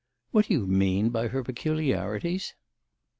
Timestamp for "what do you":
0.31-0.65